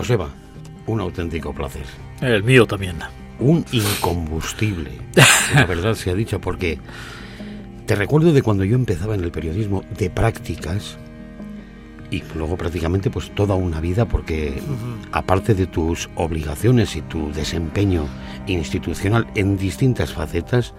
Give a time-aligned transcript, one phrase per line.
[0.00, 0.30] Joseba,
[0.86, 1.84] un auténtico placer.
[2.22, 2.96] El mío también.
[3.38, 4.92] Un incombustible.
[5.54, 6.78] La verdad se ha dicho porque
[7.84, 10.96] te recuerdo de cuando yo empezaba en el periodismo de prácticas
[12.10, 14.62] y luego prácticamente pues toda una vida porque
[15.12, 18.06] aparte de tus obligaciones y tu desempeño
[18.46, 20.72] institucional en distintas facetas,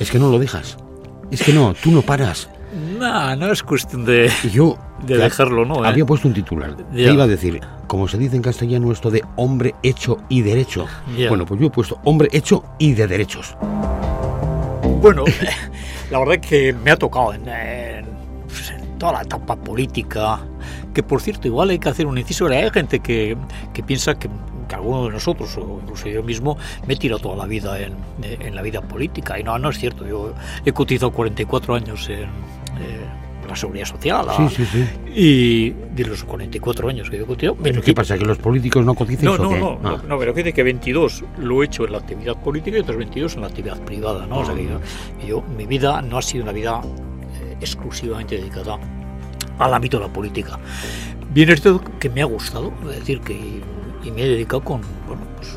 [0.00, 0.78] es que no lo dejas.
[1.30, 2.48] Es que no, tú no paras.
[2.74, 5.84] No, no es cuestión de, yo, de dejarlo, ¿no?
[5.84, 5.88] ¿eh?
[5.88, 6.74] Había puesto un titular.
[6.74, 10.86] Te iba a decir, como se dice en castellano esto de hombre hecho y derecho.
[11.28, 13.56] Bueno, pues yo he puesto hombre hecho y de derechos.
[15.00, 15.24] Bueno,
[16.10, 17.44] la verdad es que me ha tocado en,
[18.46, 20.40] pues, en, toda la etapa política,
[20.92, 23.36] que por cierto, igual hay que hacer un inciso, hay gente que,
[23.72, 24.28] que piensa que
[24.66, 26.56] que alguno de nosotros, o incluso yo mismo,
[26.86, 29.38] me he tirado toda la vida en, en, la vida política.
[29.38, 30.06] Y no, no es cierto.
[30.06, 30.32] Yo
[30.64, 32.30] he cotizado 44 años en,
[33.48, 34.26] la seguridad social.
[34.36, 34.84] Sí, sí, sí.
[35.14, 37.56] Y de los 44 años que he cotizado.
[37.62, 38.16] ¿Pero qué pasa?
[38.16, 39.26] ¿Que los políticos no cotizan?
[39.26, 39.58] No, no, qué?
[39.58, 40.02] no, ah.
[40.06, 43.34] no, pero fíjate que 22 lo he hecho en la actividad política y otros 22
[43.34, 44.26] en la actividad privada.
[44.26, 44.38] ¿no?
[44.38, 44.80] O sea que yo,
[45.20, 48.78] que yo, mi vida no ha sido una vida eh, exclusivamente dedicada
[49.58, 50.58] al ámbito de la política.
[51.32, 53.60] Bien es cierto que me ha gustado, es decir, que
[54.04, 55.56] y me he dedicado con, bueno, pues,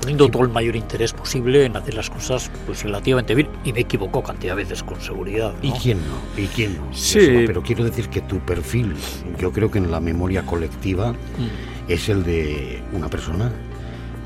[0.00, 3.80] poniendo todo el mayor interés posible en hacer las cosas pues relativamente bien y me
[3.80, 5.54] equivoco cantidad de veces con seguridad.
[5.62, 6.42] ¿Y quién no?
[6.42, 6.92] ¿Y quién no?
[6.92, 7.44] Sí.
[7.46, 8.94] pero quiero decir que tu perfil,
[9.38, 11.90] yo creo que en la memoria colectiva mm.
[11.90, 13.52] es el de una persona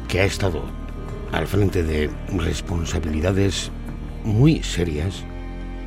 [0.09, 0.63] que ha estado
[1.33, 3.71] al frente de responsabilidades
[4.25, 5.25] muy serias,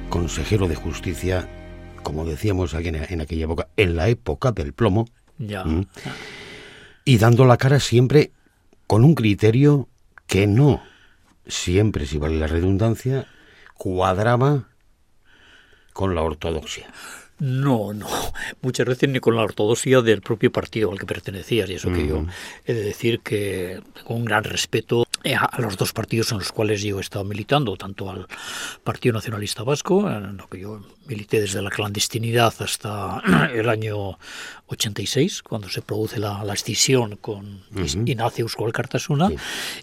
[0.09, 1.49] consejero de justicia,
[2.01, 5.05] como decíamos aquí en, aquella época, en la época del plomo.
[5.37, 5.65] Ya
[7.05, 8.31] y dando la cara siempre
[8.87, 9.87] con un criterio
[10.27, 10.81] que no
[11.47, 13.27] siempre, si vale la redundancia,
[13.75, 14.69] cuadraba
[15.93, 16.91] con la ortodoxia.
[17.39, 18.07] No, no,
[18.61, 22.07] muchas veces ni con la ortodoxia del propio partido al que pertenecías, y eso que
[22.07, 22.25] yo
[22.65, 26.51] he de decir que con un gran respeto eh, a los dos partidos en los
[26.51, 28.27] cuales yo he estado militando, tanto al
[28.83, 33.21] Partido Nacionalista Vasco, en lo que yo milité desde la clandestinidad hasta
[33.53, 34.17] el año
[34.67, 39.29] 86, cuando se produce la, la escisión con uh Euskal Cartasuna,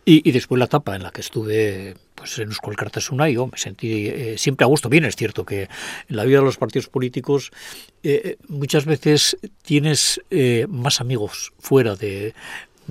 [0.04, 3.56] y, y, después la etapa en la que estuve pues en Euskal Cartasuna, yo me
[3.56, 4.88] sentí eh, siempre a gusto.
[4.88, 5.62] Bien, es cierto que
[6.08, 7.50] en la vida de los partidos políticos
[8.02, 12.34] eh, muchas veces tienes eh, más amigos fuera de,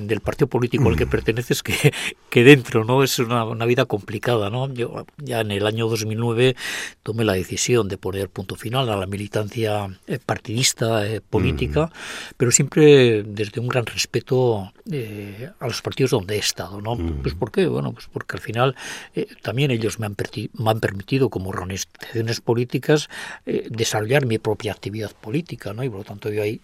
[0.08, 1.10] del partido político al que mm.
[1.10, 1.94] perteneces que,
[2.30, 3.04] que dentro, ¿no?
[3.04, 4.72] Es una, una, vida complicada, ¿no?
[4.74, 6.56] Yo ya en el año 2009
[7.04, 12.34] tomé la decisión de poner punto final a la militancia eh, partidista eh, política, mm.
[12.38, 16.96] pero siempre desde un gran respeto eh, a los partidos donde he estado, ¿no?
[16.96, 17.22] Mm.
[17.22, 17.68] Pues ¿por qué?
[17.68, 18.76] Bueno, pues porque al final
[19.16, 20.16] eh, también ellos me han,
[20.54, 23.10] me han, permitido como organizaciones políticas
[23.46, 25.84] desarrollar mi propia actividad política, ¿no?
[25.84, 26.62] Y por lo tanto yo ahí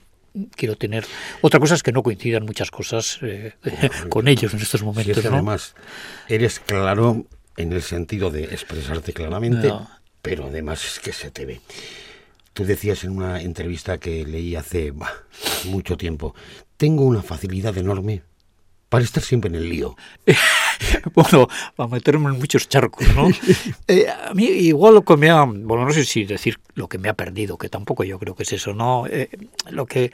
[0.55, 1.05] quiero tener.
[1.41, 3.53] Otra cosa es que no coincidan muchas cosas eh,
[4.09, 5.21] con ellos en estos momentos.
[5.21, 5.75] Si además
[6.27, 7.25] eres claro
[7.57, 9.71] en el sentido de expresarte claramente,
[10.21, 11.61] pero además es que se te ve.
[12.53, 15.11] Tú decías en una entrevista que leí hace bah,
[15.65, 16.35] mucho tiempo,
[16.77, 18.23] tengo una facilidad enorme
[18.89, 19.95] para estar siempre en el lío.
[21.13, 23.27] bueno, para meterme en muchos charcos, ¿no?
[23.87, 26.97] Eh, a mí igual lo que me ha, bueno, no sé si decir lo que
[26.97, 29.05] me ha perdido, que tampoco yo creo que es eso, ¿no?
[29.07, 29.29] Eh,
[29.69, 30.11] lo que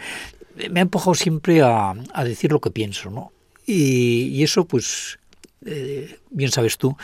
[0.69, 3.31] me ha empujado siempre a, a decir lo que pienso, ¿no?
[3.65, 5.19] Y, y eso, pues,
[5.63, 6.97] eh, bien sabes tú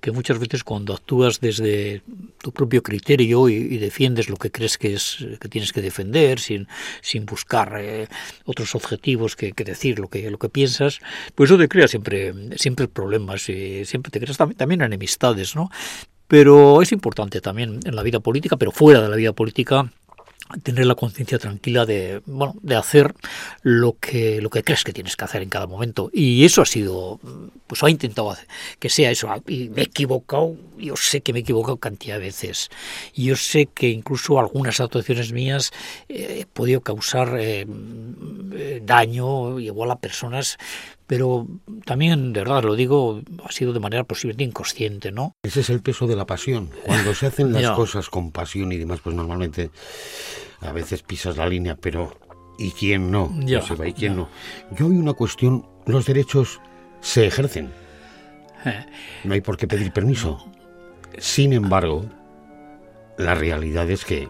[0.00, 2.02] que muchas veces cuando actúas desde
[2.40, 6.68] tu propio criterio y, defiendes lo que crees que es que tienes que defender sin,
[7.00, 8.06] sin buscar eh,
[8.44, 11.00] otros objetivos que, decir lo que lo que piensas
[11.34, 15.70] pues eso te crea siempre siempre problemas y siempre te creas también, también enemistades no
[16.28, 19.90] pero es importante también en la vida política pero fuera de la vida política
[20.62, 23.14] tener la conciencia tranquila de bueno de hacer
[23.62, 26.10] lo que lo que crees que tienes que hacer en cada momento.
[26.12, 27.18] Y eso ha sido
[27.66, 28.46] pues ha intentado hacer
[28.78, 29.28] que sea eso.
[29.46, 32.70] Y me he equivocado yo sé que me he equivocado cantidad de veces.
[33.14, 35.72] Y yo sé que incluso algunas actuaciones mías
[36.08, 37.66] eh, he podido causar eh,
[38.52, 40.58] eh, daño igual a personas
[41.14, 41.46] pero
[41.84, 45.36] también, de verdad, lo digo, ha sido de manera posiblemente inconsciente, ¿no?
[45.44, 46.70] Ese es el peso de la pasión.
[46.84, 49.70] Cuando se hacen las cosas con pasión y demás, pues normalmente
[50.60, 52.18] a veces pisas la línea, pero
[52.58, 53.32] ¿y quién no?
[53.44, 54.28] Ya, ¿Y quién no?
[54.76, 56.60] Yo hay una cuestión, los derechos
[57.00, 57.70] se ejercen.
[58.64, 58.84] Eh.
[59.22, 60.44] No hay por qué pedir permiso.
[61.18, 62.06] Sin embargo,
[63.18, 64.28] la realidad es que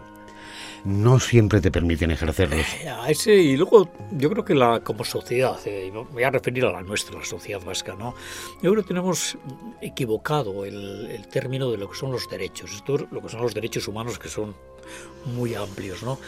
[0.85, 2.65] no siempre te permiten ejercerlos.
[3.25, 6.81] Eh, y luego yo creo que la, como sociedad, eh, voy a referir a la
[6.81, 8.13] nuestra, la sociedad vasca, ¿no?
[8.61, 9.37] yo creo que tenemos
[9.81, 13.87] equivocado el, término de lo que son los derechos, esto lo que son los derechos
[13.87, 14.55] humanos que son
[15.35, 16.03] muy amplios.
[16.03, 16.19] ¿no?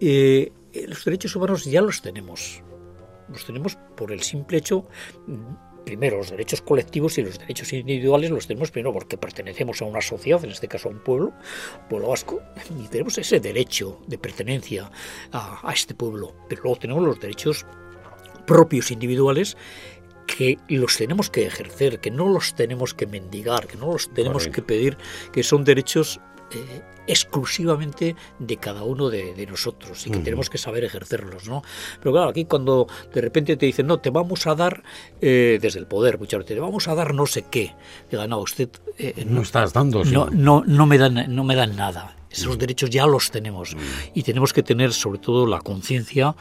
[0.00, 0.52] Eh,
[0.88, 2.62] los derechos humanos ya los tenemos
[3.28, 4.84] los tenemos por el simple hecho
[5.84, 10.00] primero los derechos colectivos y los derechos individuales los tenemos primero porque pertenecemos a una
[10.00, 11.32] sociedad, en este caso a un pueblo,
[11.88, 12.40] pueblo vasco,
[12.78, 14.90] y tenemos ese derecho de pertenencia
[15.32, 16.34] a, este pueblo.
[16.48, 17.66] Pero luego tenemos los derechos
[18.46, 19.56] propios individuales
[20.26, 24.48] que los tenemos que ejercer, que no los tenemos que mendigar, que no los tenemos
[24.48, 24.96] que pedir,
[25.32, 26.20] que son derechos
[26.54, 31.62] eh, exclusivamente de cada uno de, nosotros y que tenemos que saber ejercerlos, ¿no?
[31.98, 34.82] Pero claro, aquí cuando de repente te dicen, no, te vamos a dar,
[35.20, 37.74] eh, desde el poder muchas veces, te vamos a dar no sé qué.
[38.10, 38.68] Diga, no, usted...
[38.98, 40.04] Eh, no, estás dando.
[40.04, 42.16] No, no, no, me dan, no me dan nada.
[42.30, 43.76] Esos derechos ya los tenemos
[44.14, 46.34] y tenemos que tener sobre todo la conciencia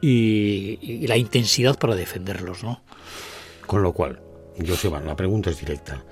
[0.00, 2.82] y, la intensidad para defenderlos, ¿no?
[3.66, 4.20] Con lo cual,
[4.66, 6.04] Joseba, la pregunta es directa.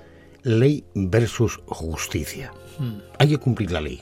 [0.43, 2.53] Ley versus justicia.
[2.77, 2.99] Hmm.
[3.19, 4.01] Hay que cumplir la ley.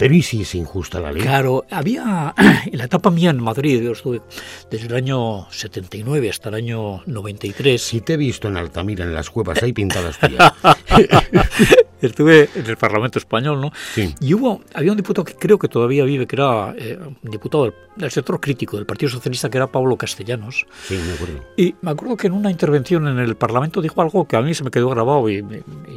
[0.00, 1.20] Pero ¿y si es injusta la ley?
[1.20, 2.32] Claro, había
[2.72, 4.22] en la etapa mía en Madrid, yo estuve
[4.70, 7.78] desde el año 79 hasta el año 93.
[7.78, 10.54] Si te he visto en Altamira, en las cuevas, hay pintadas tuyas.
[12.06, 13.72] estuve en el Parlamento español, ¿no?
[14.20, 17.72] Y hubo, había un diputado que creo que todavía vive, que era eh, un diputado
[17.96, 20.66] del, sector crítico del Partido Socialista, que era Pablo Castellanos.
[20.86, 21.44] Sí, me acuerdo.
[21.56, 24.54] Y me acuerdo que en una intervención en el Parlamento dijo algo que a mí
[24.54, 25.44] se me quedó grabado y,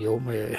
[0.01, 0.57] yo me,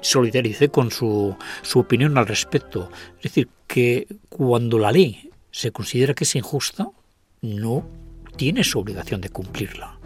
[0.00, 2.90] solidaricé con su, su opinión al respecto.
[3.18, 6.88] Es decir, que cuando la ley se considera que es injusta,
[7.42, 7.86] no
[8.36, 9.98] tiene su obligación de cumplirla.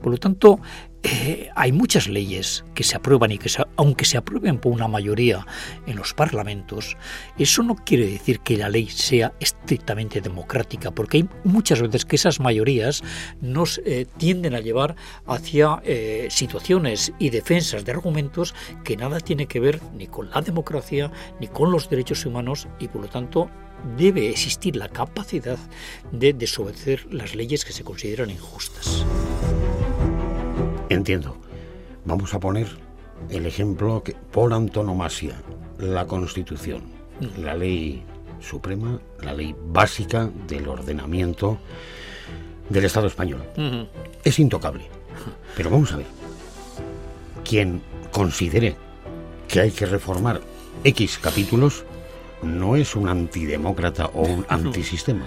[0.00, 0.60] Por lo tanto,
[1.04, 5.44] eh, hay muchas leyes que se aprueban y que aunque se aprueben por una mayoría
[5.86, 6.96] en los parlamentos,
[7.38, 12.16] eso no quiere decir que la ley sea estrictamente democrática, porque hay muchas veces que
[12.16, 13.02] esas mayorías
[13.40, 14.94] nos eh, tienden a llevar
[15.26, 18.54] hacia eh, situaciones y defensas de argumentos
[18.84, 21.10] que nada tiene que ver ni con la democracia
[21.40, 23.50] ni con los derechos humanos y por lo tanto
[23.96, 25.58] debe existir la capacidad
[26.10, 29.04] de desobedecer las leyes que se consideran injustas.
[30.88, 31.36] Entiendo.
[32.04, 32.66] Vamos a poner
[33.30, 35.40] el ejemplo que por antonomasia,
[35.78, 36.82] la Constitución,
[37.20, 37.40] mm.
[37.42, 38.02] la ley
[38.40, 41.58] suprema, la ley básica del ordenamiento
[42.68, 43.42] del Estado español.
[44.24, 44.84] Es intocable.
[45.56, 46.06] Pero vamos a ver.
[47.44, 48.76] Quien considere
[49.48, 50.40] que hay que reformar
[50.84, 51.84] X capítulos
[52.42, 55.24] no es un antidemócrata o un antisistema.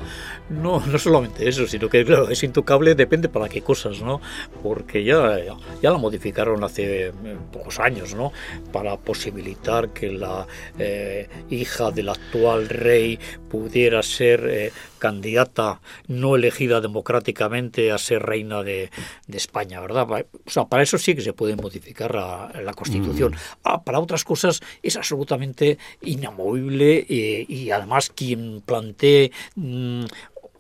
[0.50, 4.22] No, no solamente eso, sino que claro, es intocable, depende para qué cosas, ¿no?
[4.62, 5.40] Porque ya,
[5.82, 7.14] ya la modificaron hace eh,
[7.52, 8.32] pocos años, ¿no?
[8.72, 10.46] Para posibilitar que la
[10.78, 13.20] eh, hija del actual rey
[13.50, 18.90] pudiera ser eh, candidata no elegida democráticamente a ser reina de,
[19.34, 20.08] España, ¿verdad?
[20.46, 23.34] O sea, para eso sí que se puede modificar la, Constitución.
[23.34, 23.36] Mm.
[23.64, 30.06] Ah, para otras cosas es absolutamente inamovible y además quien plantee mm,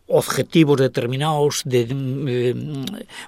[0.07, 1.85] objetivos determinados de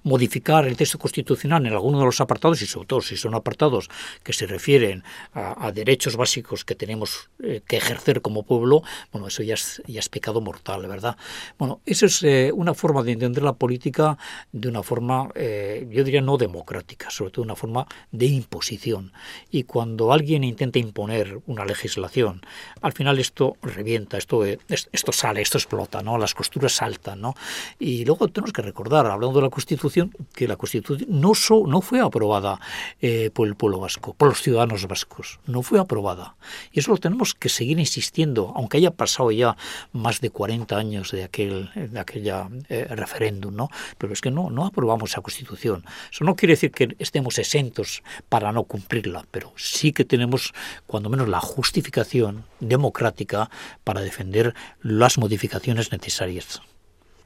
[0.04, 3.90] modificar el texto constitucional en alguno de los apartados y sobre todo si son apartados
[4.24, 5.04] que se refieren
[5.34, 10.00] a, derechos básicos que tenemos eh, que ejercer como pueblo, bueno, eso ya es, ya
[10.00, 11.18] es pecado mortal, ¿verdad?
[11.58, 14.18] Bueno, eso es eh, una forma de entender la política
[14.52, 19.12] de una forma, eh, yo diría, no democrática, sobre todo una forma de imposición.
[19.52, 22.42] Y cuando alguien intenta imponer una legislación,
[22.82, 26.18] al final esto revienta, esto, esto sale, esto explota, ¿no?
[26.18, 27.36] Las costuras salta, ¿no?
[27.80, 31.34] Y luego tenemos que recordar, hablando de la Constitución, que la Constitución no,
[31.68, 32.60] no fue aprobada
[33.02, 36.36] eh, por el pueblo vasco, por los ciudadanos vascos, no fue aprobada.
[36.72, 39.58] Y eso lo tenemos que seguir insistiendo, aunque haya pasado ya
[39.94, 43.70] más de 40 años de aquel de aquella eh, referéndum, ¿no?
[43.98, 45.84] Pero es que no, no aprobamos esa Constitución.
[46.12, 50.54] Eso no quiere decir que estemos exentos para no cumplirla, pero sí que tenemos,
[50.86, 53.50] cuando menos, la justificación democrática
[53.84, 56.57] para defender las modificaciones necesarias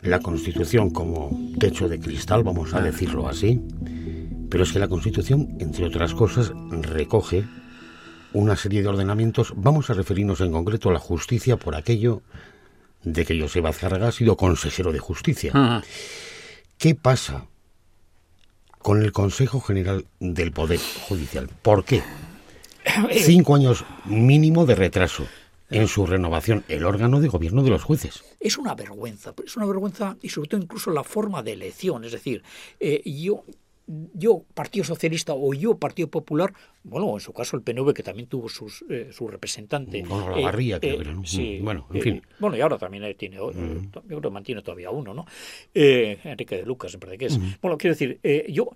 [0.03, 3.61] la Constitución como techo de cristal, vamos a decirlo así,
[4.49, 7.45] pero es que la Constitución, entre otras cosas, recoge
[8.33, 9.53] una serie de ordenamientos.
[9.55, 12.21] Vamos a referirnos en concreto a la justicia por aquello
[13.03, 15.83] de que José Azcárraga ha sido consejero de justicia.
[16.77, 17.45] ¿Qué pasa
[18.79, 21.47] con el Consejo General del Poder Judicial?
[21.61, 22.01] ¿Por qué?
[23.11, 25.27] Cinco años mínimo de retraso
[25.71, 28.23] en su renovación el órgano de gobierno de los jueces.
[28.39, 32.03] Es una vergüenza, es una vergüenza y sobre todo incluso la forma de elección.
[32.05, 32.43] Es decir,
[32.79, 33.43] eh, yo
[34.13, 38.27] yo Partido Socialista o yo Partido Popular, bueno, en su caso el PNV que también
[38.27, 40.03] tuvo sus, eh, su representante.
[40.03, 41.25] Bueno, la Garría, eh, creo ¿no?
[41.25, 42.21] Sí, mm, bueno, en fin.
[42.39, 43.91] Bueno, y ahora también tiene, mm.
[43.93, 45.25] yo creo que mantiene todavía uno, ¿no?
[45.73, 47.37] Enrique de Lucas, me que es.
[47.37, 47.55] Mm.
[47.61, 48.69] Bueno, quiero decir, yo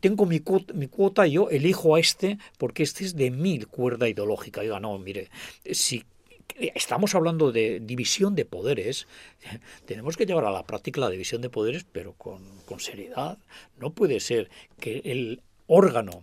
[0.00, 4.08] tengo mi cuota, mi cuota, yo elijo a este porque este es de mil cuerda
[4.08, 4.62] ideológica.
[4.62, 5.30] Yo, no, mire,
[5.64, 6.04] si
[6.74, 9.06] estamos hablando de división de poderes,
[9.86, 12.40] tenemos que llevar a la práctica la división de poderes, pero con,
[12.78, 13.38] seriedad.
[13.78, 16.22] No puede ser que el órgano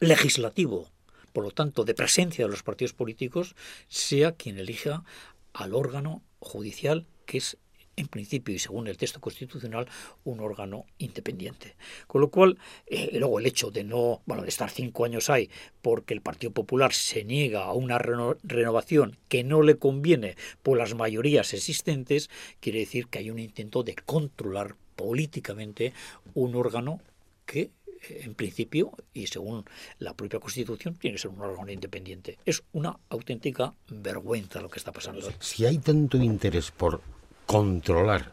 [0.00, 0.88] legislativo,
[1.32, 3.54] por lo tanto, de presencia de los partidos políticos,
[3.88, 5.04] sea quien elija
[5.52, 7.58] al órgano judicial que es
[7.96, 9.86] en principio y según el texto constitucional,
[10.24, 11.76] un órgano independiente.
[12.06, 15.50] Con lo cual, eh, luego el hecho de no, bueno, de estar cinco años ahí
[15.82, 20.94] porque el Partido Popular se niega a una renovación que no le conviene por las
[20.94, 22.30] mayorías existentes,
[22.60, 25.92] quiere decir que hay un intento de controlar políticamente
[26.34, 27.00] un órgano
[27.46, 27.70] que
[28.08, 29.64] eh, en principio, y según
[29.98, 32.38] la propia Constitución, tiene que ser un órgano independiente.
[32.44, 35.30] Es una auténtica vergüenza lo que está pasando.
[35.40, 37.02] Si hay tanto interés por
[37.50, 38.32] controlar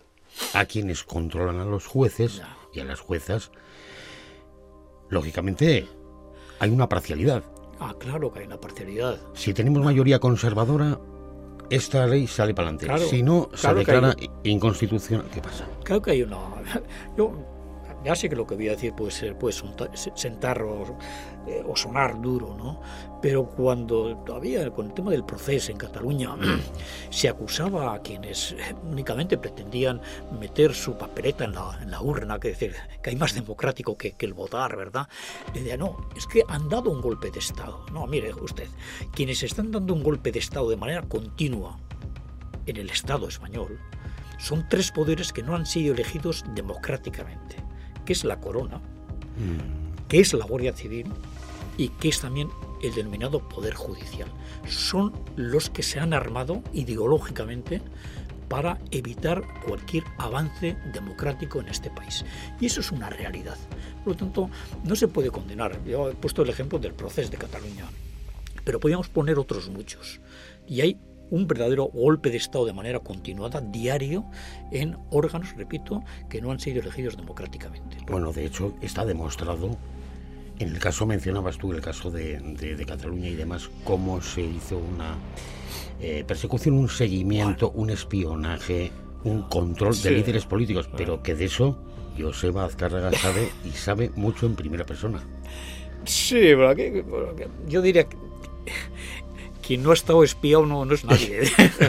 [0.53, 3.49] a quienes controlan a los jueces y a las juezas,
[5.09, 5.87] lógicamente
[6.59, 7.41] hay una parcialidad.
[7.79, 9.17] Ah, claro que hay una parcialidad.
[9.33, 10.99] Si tenemos mayoría conservadora,
[11.71, 13.07] esta ley sale para adelante.
[13.07, 15.25] si no, se declara inconstitucional.
[15.33, 15.65] ¿Qué pasa?
[15.83, 16.37] Claro que hay una.
[17.17, 17.33] Yo
[18.03, 19.63] ya sé que lo que voy a decir puede ser pues
[20.15, 20.63] sentar
[21.47, 22.81] eh, o, sonar duro, ¿no?
[23.21, 26.35] Pero cuando todavía con el tema del proceso en Cataluña
[27.09, 30.01] se acusaba a quienes únicamente pretendían
[30.39, 34.75] meter su papeleta en la, urna, que decir que hay más democrático que, el votar,
[34.75, 35.07] ¿verdad?
[35.53, 37.85] Decía, no, es que han dado un golpe de Estado.
[37.91, 38.67] No, mire usted,
[39.13, 41.79] quienes están dando un golpe de Estado de manera continua
[42.65, 43.79] en el Estado español
[44.37, 47.67] son tres poderes que no han sido elegidos democráticamente
[48.07, 50.07] que es la corona, mm.
[50.07, 51.07] que es la Guardia Civil
[51.75, 52.49] y que es también
[52.81, 54.29] el denominado Poder Judicial.
[54.65, 57.81] Son los que se han armado ideológicamente
[58.47, 62.23] para evitar cualquier avance democrático en este país.
[62.61, 63.57] Y eso es una realidad.
[64.05, 64.49] Por lo tanto,
[64.85, 65.83] no se puede condenar.
[65.83, 67.87] Yo he puesto el ejemplo del proceso de Cataluña,
[68.63, 70.21] pero podríamos poner otros muchos.
[70.65, 70.97] Y hay
[71.29, 74.25] un verdadero golpe de Estado de manera continuada, diario,
[74.71, 77.97] en órganos, repito, que no han sido elegidos democráticamente.
[78.09, 79.77] Bueno, de hecho, está demostrado,
[80.59, 85.15] en el caso mencionabas tú, el caso de, Cataluña y demás, cómo se hizo una
[85.99, 88.91] eh, persecución, un seguimiento, un espionaje,
[89.23, 91.77] un control de líderes políticos, pero que de eso
[92.17, 95.21] Joseba Azcárraga sabe y sabe mucho en primera persona.
[96.05, 96.51] Sí,
[97.67, 98.17] yo diría que
[99.67, 101.41] quien no ha estado espiado no, no es nadie.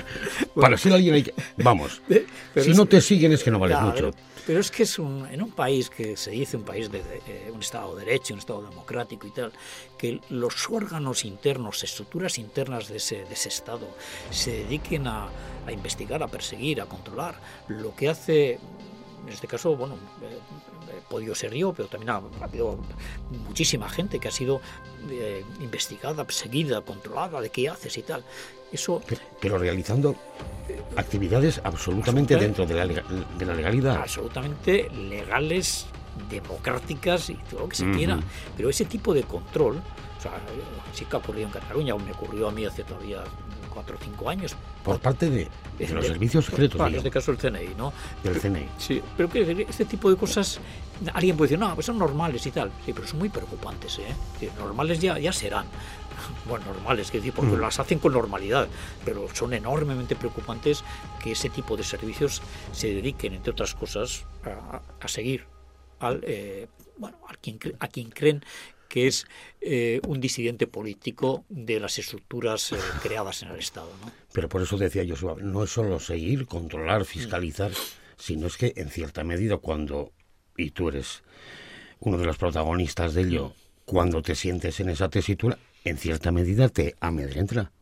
[0.54, 1.34] Para ser alguien hay que...
[1.58, 2.02] Vamos,
[2.56, 4.10] si no te siguen es que no vales mucho.
[4.44, 7.50] Pero es que es un, en un país que se dice un país de, eh,
[7.52, 9.52] un Estado de Derecho, un Estado democrático y tal,
[9.96, 13.86] que los órganos internos, estructuras internas de ese, de ese Estado
[14.30, 15.28] se dediquen a,
[15.66, 17.36] a investigar, a perseguir, a controlar,
[17.68, 18.58] lo que hace
[19.28, 20.38] en este caso, bueno, eh,
[20.96, 22.78] he podido ser yo, pero también ha, habido
[23.46, 24.60] muchísima gente que ha sido
[25.10, 28.24] eh, investigada, seguida, controlada de qué haces y tal.
[28.72, 29.02] Eso,
[29.40, 30.16] pero, realizando
[30.96, 33.96] actividades absolutamente, dentro de la, de la, legalidad.
[33.96, 35.86] Absolutamente legales,
[36.30, 38.18] democráticas y todo lo que se quiera.
[38.56, 39.82] Pero ese tipo de control,
[40.18, 40.32] o sea,
[40.92, 43.22] sí que ha ocurrido en Cataluña, o me ocurrió a mí hace todavía
[43.78, 44.56] cuatro o cinco años.
[44.82, 45.48] Por parte de,
[45.78, 46.80] los servicios secretos.
[46.88, 47.92] En este caso el CNI, ¿no?
[48.24, 48.66] Del CNI.
[48.78, 50.58] Sí, pero que este tipo de cosas,
[51.14, 52.72] alguien puede decir, no, pues son normales y tal.
[52.84, 54.50] Sí, pero son muy preocupantes, ¿eh?
[54.58, 55.66] normales ya, ya serán.
[56.48, 57.60] Bueno, normales, que decir, porque mm.
[57.60, 58.66] las hacen con normalidad,
[59.04, 60.82] pero son enormemente preocupantes
[61.22, 65.46] que ese tipo de servicios se dediquen, entre otras cosas, a, seguir
[66.00, 68.44] al, eh, bueno, a quien, a quien creen
[68.88, 69.26] que es
[69.60, 73.90] eh, un disidente político de las estructuras eh, creadas en el Estado.
[74.00, 74.10] ¿no?
[74.32, 77.70] Pero por eso decía yo, no es solo seguir, controlar, fiscalizar,
[78.16, 80.12] sino es que en cierta medida cuando,
[80.56, 81.22] y tú eres
[82.00, 83.52] uno de los protagonistas de ello,
[83.84, 87.72] cuando te sientes en esa tesitura, en cierta medida te amedrenta.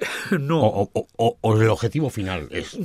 [0.38, 0.60] No.
[0.60, 2.78] o, el objetivo final es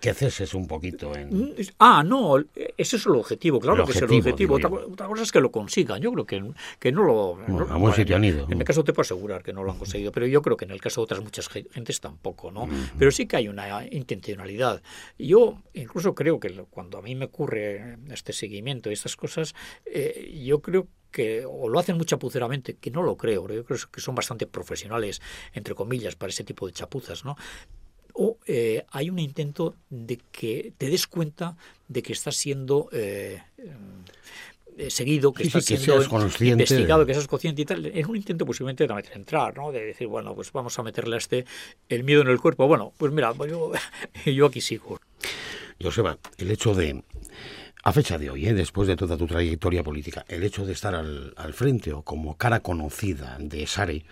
[0.00, 1.54] que ceses un poquito en...
[1.78, 2.38] Ah, no,
[2.76, 4.56] ese es el objetivo, claro que es el objetivo.
[4.56, 6.00] Otra, cosa es que lo consigan.
[6.00, 7.38] Yo creo que, que no lo...
[7.70, 8.46] a buen sitio han ido.
[8.50, 10.64] En el caso te puedo asegurar que no lo han conseguido, pero yo creo que
[10.64, 12.68] en el caso de otras muchas gentes tampoco, ¿no?
[12.98, 14.82] Pero sí que hay una intencionalidad.
[15.18, 19.54] Yo incluso creo que cuando a mí me ocurre este seguimiento y estas cosas,
[19.86, 20.88] eh, yo creo que
[21.48, 25.20] o lo hacen muy chapuceramente, que no lo creo, yo creo que son bastante profesionales,
[25.52, 27.36] entre comillas, para ese tipo de chapuzas, ¿no?
[28.16, 31.56] o eh, hay un intento de que te des cuenta
[31.86, 33.42] de que estás siendo eh,
[34.78, 36.02] eh, seguido, que estás siendo
[36.40, 37.86] investigado, que seas consciente y tal.
[37.86, 39.70] Es un intento posiblemente de entrar, ¿no?
[39.70, 41.44] De decir, bueno, pues vamos a meterle a este
[41.90, 42.66] el miedo en el cuerpo.
[42.66, 43.72] Bueno, pues mira, yo,
[44.24, 44.98] yo aquí sigo.
[45.80, 47.02] Joseba, el hecho de,
[47.86, 51.32] a fecha de hoy, después de toda tu trayectoria política, el hecho de estar al,
[51.36, 54.04] al frente o como cara conocida de Sare,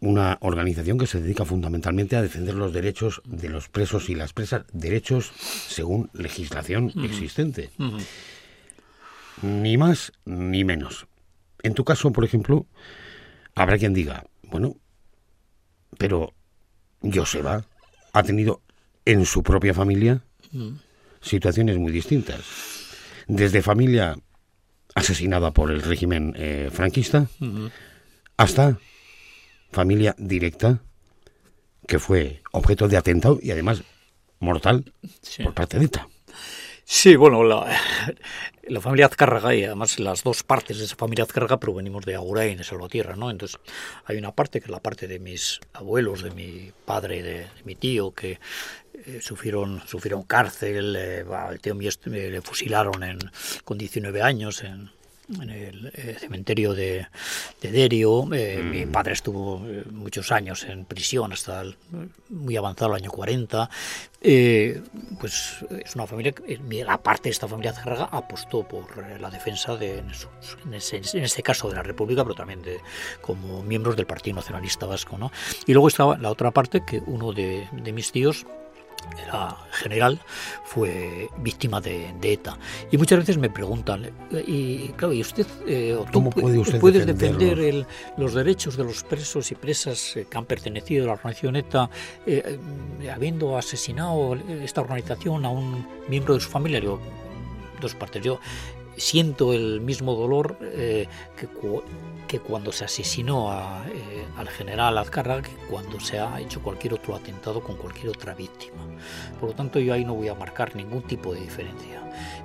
[0.00, 4.32] una organización que se dedica fundamentalmente a defender los derechos de los presos y las
[4.32, 5.30] presas, derechos
[5.68, 7.70] según legislación existente.
[9.42, 11.06] Ni más ni menos.
[11.62, 12.66] En tu caso, por ejemplo,
[13.54, 14.74] habrá quien diga, bueno,
[15.96, 16.34] pero
[17.02, 17.64] Joseba
[18.12, 18.62] ha tenido
[19.04, 20.24] en su propia familia
[21.24, 22.40] situaciones muy distintas.
[23.26, 24.16] Desde familia
[24.94, 27.26] asesinada por el régimen eh, franquista
[28.36, 28.78] hasta
[29.72, 30.80] familia directa
[31.86, 33.82] que fue objeto de atentado y además
[34.38, 34.92] mortal
[35.42, 36.08] por parte de ETA.
[36.86, 37.66] Sí, bueno, la,
[38.68, 42.58] la, familia Azcárraga y además las dos partes de esa familia Azcárraga provenimos de Agurain,
[42.58, 43.30] de Salvatierra, ¿no?
[43.30, 43.58] Entonces
[44.04, 47.62] hay una parte que es la parte de mis abuelos, de mi padre, de, de
[47.64, 48.38] mi tío, que
[49.06, 53.18] eh, sufrieron, sufrieron cárcel, eh, el tío mío le fusilaron en,
[53.64, 54.90] con 19 años en,
[55.40, 57.06] en el eh, cementerio de,
[57.60, 58.28] de Derio.
[58.32, 58.92] Eh, mi mm.
[58.92, 61.76] padre estuvo eh, muchos años en prisión hasta el,
[62.28, 63.70] muy avanzado el año 40.
[65.20, 66.34] pues es una familia,
[66.84, 68.86] la parte de esta familia Zárraga apostó por
[69.20, 72.80] la defensa de, en, ese, en ese caso de la República, pero también de,
[73.20, 75.16] como miembros del Partido Nacionalista Vasco.
[75.18, 75.30] ¿no?
[75.66, 78.46] Y luego estaba la otra parte que uno de, de mis tíos
[79.26, 80.20] era general,
[80.64, 82.58] fue víctima de, ETA.
[82.90, 84.10] Y muchas veces me preguntan,
[84.46, 89.50] y claro, ¿y usted, eh, ¿Cómo puede usted puedes defender los derechos de los presos
[89.50, 91.90] y presas eh, que han pertenecido a la organización ETA,
[92.26, 92.58] eh,
[93.12, 96.80] habiendo asesinado esta organización a un miembro de su familia?
[96.80, 97.00] Digo,
[97.80, 98.22] dos partes.
[98.22, 98.40] Yo
[98.96, 101.08] siento el mismo dolor que,
[102.26, 103.52] que cuando se asesinó
[103.86, 108.34] eh, al general Azcárraga, que cuando se ha hecho cualquier otro atentado con cualquier otra
[108.34, 108.82] víctima.
[109.38, 112.02] Por lo tanto, yo ahí no voy a marcar ningún tipo de diferencia.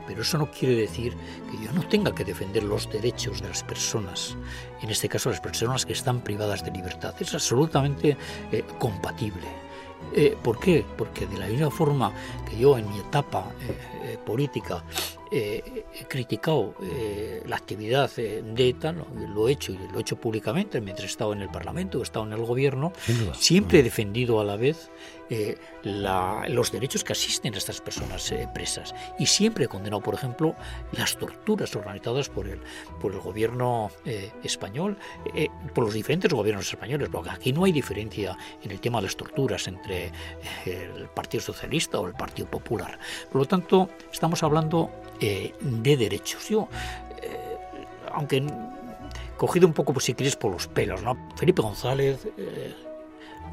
[0.08, 1.16] Pero eso no quiere decir
[1.50, 4.36] que yo no tenga que defender los derechos de las personas,
[4.82, 7.16] en este caso las personas que están privadas de libertad.
[7.20, 8.18] Es absolutamente
[8.52, 9.48] eh, compatible.
[10.16, 10.86] Eh, ¿Por qué?
[10.98, 12.12] Porque de la misma forma
[12.50, 13.52] que yo en mi etapa
[14.26, 14.84] política
[15.32, 20.02] eh, he criticado eh, la actividad eh, de ETA, lo, he hecho y lo he
[20.02, 22.94] hecho públicamente mientras he estado en el Parlamento, he estado en el Gobierno,
[23.34, 24.90] siempre he defendido a la vez
[25.84, 28.96] los derechos que asisten a estas personas presas.
[29.20, 30.56] Y siempre he condenado, por ejemplo,
[30.94, 32.60] las torturas organizadas por el,
[33.00, 33.92] por el Gobierno
[34.44, 34.98] español,
[35.76, 39.16] por los diferentes gobiernos españoles, porque aquí no hay diferencia en el tema de las
[39.16, 40.12] torturas entre
[40.66, 42.98] el Partido Socialista o el Partido Popular.
[43.32, 44.90] Por lo tanto, estamos hablando
[45.20, 46.50] eh, de derechos.
[46.50, 46.68] Yo,
[47.22, 47.68] eh,
[48.12, 48.44] aunque
[49.38, 51.18] cogido un poco, pues, si quieres, por los pelos, ¿no?
[51.36, 52.28] Felipe González,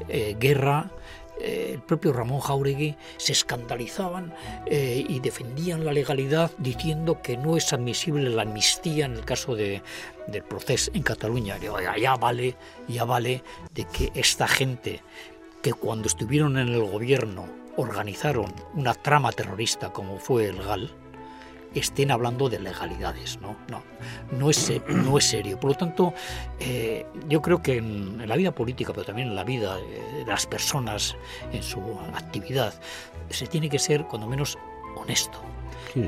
[0.09, 0.91] eh, Guerra,
[1.39, 4.33] el propio Ramón Jauregui se escandalizaban
[4.65, 9.83] y defendían la legalidad diciendo que no es admisible la amnistía en el caso de,
[10.25, 11.57] del proceso en Cataluña.
[11.99, 12.55] ya vale,
[12.87, 15.01] ya vale de que esta gente
[15.61, 17.45] que cuando estuvieron en el gobierno
[17.77, 20.91] organizaron una trama terrorista como fue el GAL,
[21.73, 23.57] estén hablando de legalidades, ¿no?
[23.69, 23.83] No,
[24.31, 25.59] no es, no es serio.
[25.59, 26.13] Por lo tanto,
[26.59, 30.45] eh, yo creo que en, la vida política, pero también en la vida de las
[30.45, 31.15] personas,
[31.51, 31.79] en su
[32.13, 32.73] actividad,
[33.29, 34.57] se tiene que ser, cuando menos,
[34.95, 35.41] honesto.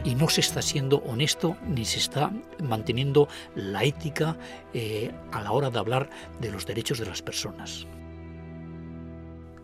[0.04, 4.38] Y no se está siendo honesto ni se está manteniendo la ética
[4.74, 7.88] eh, a la hora de hablar de los derechos de las personas.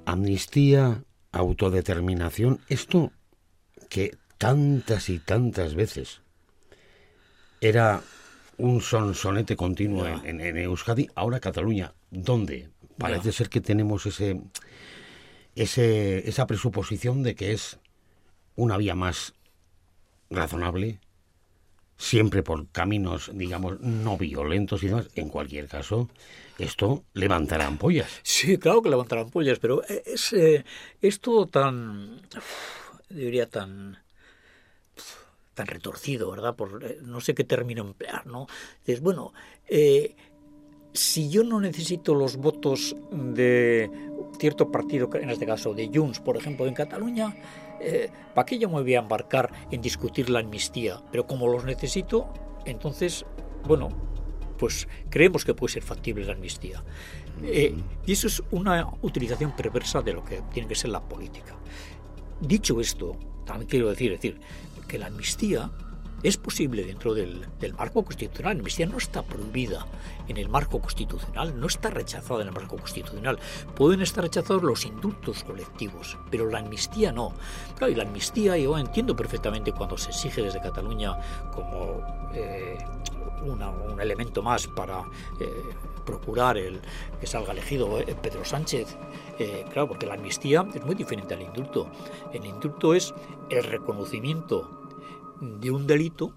[0.05, 3.12] Amnistía, autodeterminación, esto
[3.89, 6.21] que tantas y tantas veces.
[7.61, 8.01] Era
[8.57, 11.93] un sonsonete continuo en, Euskadi, ahora Cataluña.
[12.11, 12.69] ¿Dónde?
[12.97, 14.41] Parece ser que tenemos ese,
[15.55, 17.79] ese, esa presuposición de que es
[18.55, 19.33] una vía más
[20.29, 20.99] razonable,
[21.97, 25.07] siempre por caminos, digamos, no violentos y demás.
[25.15, 26.09] En cualquier caso,
[26.57, 28.21] esto levantará ampollas.
[28.23, 30.63] Sí, claro que levantará ampollas, pero es, eh,
[31.01, 32.21] es todo tan,
[33.09, 33.97] diría, tan
[35.55, 36.55] tan retorcido, ¿verdad?
[36.55, 38.45] Por, eh, no sé qué término emplear, ¿no?
[38.85, 39.33] Dices, bueno,
[39.67, 40.15] eh,
[40.93, 43.89] si yo no necesito los votos de
[44.37, 47.35] cierto partido, en este caso de Junts, por ejemplo, en Cataluña,
[47.81, 51.01] eh, ¿para qué yo me voy a embarcar en discutir la amnistía?
[51.11, 52.31] Pero como los necesito,
[52.65, 53.25] entonces,
[53.65, 53.89] bueno,
[54.57, 56.83] pues creemos que puede ser factible la amnistía.
[57.41, 61.53] y eso es una utilización perversa de lo que tiene que ser la política.
[62.39, 64.39] Dicho esto, también quiero decir, decir
[64.87, 65.69] que la amnistía
[66.25, 67.45] es posible dentro del,
[67.77, 68.55] marco constitucional.
[68.55, 69.85] La amnistía no está prohibida
[70.27, 73.38] en el marco constitucional, no está rechazada en el marco constitucional.
[73.75, 77.31] Pueden estar rechazados los indultos colectivos, pero la amnistía no.
[77.77, 81.15] Claro, y la amnistía yo entiendo perfectamente cuando se exige desde Cataluña
[81.53, 82.01] como
[82.33, 82.77] eh,
[83.43, 85.03] un elemento más para
[85.39, 85.63] eh,
[86.07, 86.81] procurar el
[87.19, 88.97] que salga elegido eh, Pedro Sánchez.
[89.71, 91.88] claro, porque la amnistía es muy diferente al indulto.
[92.33, 93.13] El indulto es
[93.51, 94.84] el reconocimiento
[95.41, 96.35] de un delito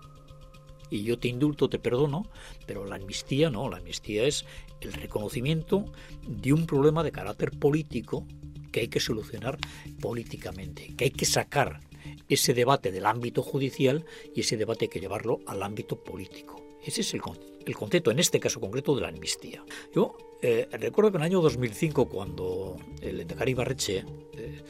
[0.91, 2.27] y yo te indulto, te perdono,
[2.67, 4.45] pero la amnistía no, la amnistía es
[4.81, 5.85] el reconocimiento
[6.27, 8.27] de un problema de carácter político
[8.73, 9.59] que hay que solucionar
[10.01, 11.81] políticamente, que hay que sacar
[12.29, 16.63] ese debate del ámbito judicial y ese debate hay que llevarlo al ámbito político.
[16.85, 17.21] Ese es el,
[17.67, 19.65] el concepto, en este caso concreto, de la amnistía.
[19.95, 24.63] Yo eh, recuerdo que en el año 2005, cuando el Endacari Barreche, eh,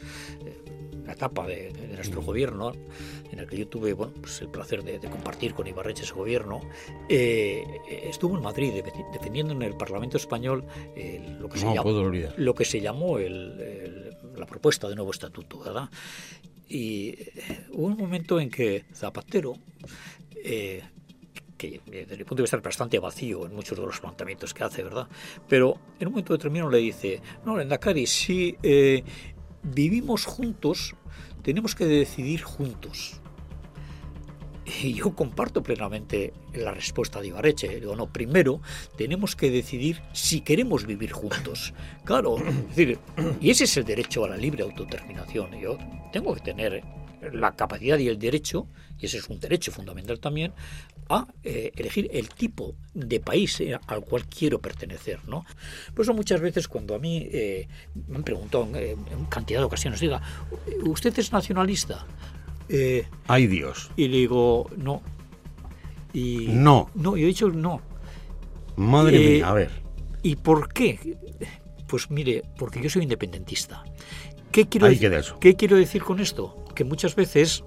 [1.08, 2.74] la etapa de, nuestro gobierno,
[3.32, 6.60] en el que yo tuve bueno, pues el placer de, compartir con Ibarreche ese gobierno,
[7.08, 7.64] eh,
[8.04, 10.64] estuvo en Madrid defendiendo en el Parlamento español
[11.40, 15.60] lo, que se llamó, lo que se llamó la propuesta de nuevo estatuto.
[15.60, 15.88] ¿verdad?
[16.68, 19.54] Y eh, hubo un momento en que Zapatero,
[20.44, 20.82] eh,
[21.56, 24.62] que desde mi punto de vista es bastante vacío en muchos de los planteamientos que
[24.62, 25.08] hace, ¿verdad?
[25.48, 28.56] Pero en un momento determinado le dice, no, Lendakari, si
[29.62, 30.94] vivimos juntos,
[31.42, 33.20] tenemos que decidir juntos.
[34.82, 37.80] Y yo comparto plenamente la respuesta de Ibarreche.
[37.80, 38.60] Digo, no, primero
[38.96, 41.72] tenemos que decidir si queremos vivir juntos.
[42.04, 42.36] Claro,
[43.40, 45.58] y ese es el derecho a la libre autodeterminación.
[45.58, 45.78] Yo
[46.12, 46.84] tengo que tener
[47.32, 48.68] la capacidad y el derecho,
[48.98, 50.52] y ese es un derecho fundamental también,
[51.08, 55.20] a eh, elegir el tipo de país eh, al cual quiero pertenecer.
[55.26, 55.44] ¿no?
[55.94, 57.68] Por eso muchas veces cuando a mí eh,
[58.08, 60.20] me han preguntado en, cantidad de ocasiones, diga,
[60.84, 62.06] ¿usted es nacionalista?
[63.26, 63.90] ¡Ay Dios!
[63.96, 65.02] Y le digo, no.
[66.12, 66.90] Y, no.
[66.94, 67.80] No, yo he dicho no.
[68.76, 69.70] Madre mía, a ver.
[70.22, 71.16] ¿Y por qué?
[71.86, 73.82] Pues mire, porque yo soy independentista.
[74.52, 75.38] ¿Qué quiero, eso.
[75.38, 76.64] ¿Qué quiero decir con esto?
[76.74, 77.64] Que muchas veces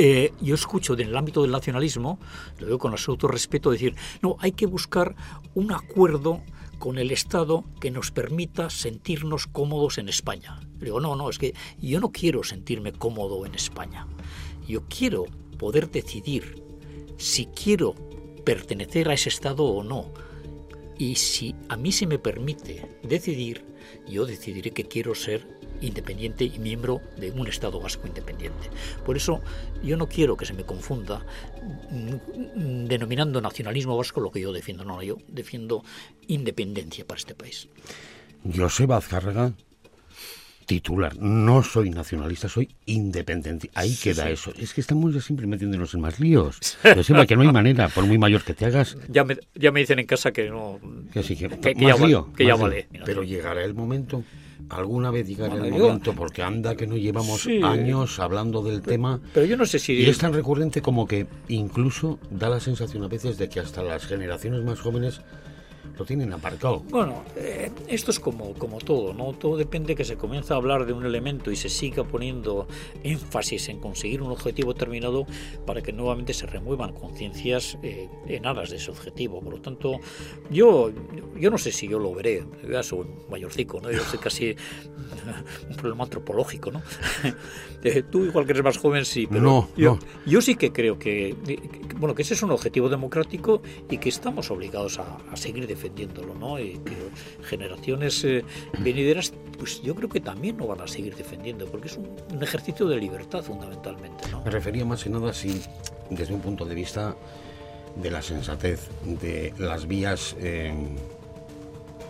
[0.00, 2.20] eh, yo escucho en el ámbito del nacionalismo,
[2.60, 5.16] lo digo con absoluto respeto, decir, no, hay que buscar
[5.54, 6.40] un acuerdo
[6.78, 10.60] con el Estado que nos permita sentirnos cómodos en España.
[10.78, 14.06] digo, no, no, es que yo no quiero sentirme cómodo en España.
[14.68, 15.24] Yo quiero
[15.58, 16.62] poder decidir
[17.16, 17.96] si quiero
[18.44, 20.12] pertenecer a ese Estado o no.
[20.96, 23.64] Y si a mí se me permite decidir,
[24.08, 28.70] yo decidiré que quiero ser independiente y miembro de un Estado vasco independiente.
[29.04, 29.40] Por eso
[29.82, 31.24] yo no quiero que se me confunda
[31.90, 34.84] mm, denominando nacionalismo vasco lo que yo defiendo.
[34.84, 35.84] No, yo defiendo
[36.26, 37.68] independencia para este país.
[38.54, 39.52] Joseba Azcárraga,
[40.68, 41.16] titular.
[41.16, 43.70] No soy nacionalista, soy independiente.
[43.74, 44.52] Ahí queda eso.
[44.56, 46.60] Es que estamos ya siempre metiéndonos en más líos.
[46.82, 48.96] Joseba, que no hay manera, por muy mayor que te hagas.
[49.08, 50.78] Ya me, ya me dicen en casa que no.
[51.12, 52.86] Que sí, que, ya, lío, que ya vale.
[53.04, 54.22] Pero llegará el momento
[54.70, 59.20] alguna vez llegar el momento, porque anda que no llevamos años hablando del tema.
[59.34, 59.94] Pero yo no sé si.
[59.94, 63.82] Y es tan recurrente como que incluso da la sensación a veces de que hasta
[63.82, 65.20] las generaciones más jóvenes
[65.98, 66.80] lo tienen aparcado.
[66.90, 69.32] Bueno, eh, esto es como, como todo, ¿no?
[69.32, 72.68] Todo depende que se comienza a hablar de un elemento y se siga poniendo
[73.02, 75.26] énfasis en conseguir un objetivo determinado
[75.66, 79.40] para que nuevamente se remuevan conciencias eh, en aras de ese objetivo.
[79.40, 79.98] Por lo tanto,
[80.50, 80.92] yo,
[81.36, 83.90] yo no sé si yo lo veré, ya soy mayorcico, ¿no?
[83.90, 84.54] Yo soy casi
[85.68, 86.82] un problema antropológico, ¿no?
[87.84, 90.98] Eh, tú igual que eres más joven, sí, pero no, yo, yo sí que creo
[90.98, 91.36] que,
[91.96, 95.87] bueno, que ese es un objetivo democrático y que estamos obligados a, a seguir defendiendo
[95.88, 96.58] defendiéndolo, ¿no?
[96.58, 96.96] Y que
[97.44, 98.44] generaciones eh,
[98.80, 102.86] venideras, pues yo creo que también lo van a seguir defendiendo, porque es un, ejercicio
[102.86, 104.42] de libertad fundamentalmente, ¿no?
[104.42, 105.62] Me refería más que nada, si
[106.10, 107.16] desde un punto de vista
[107.96, 110.72] de la sensatez, de las vías eh,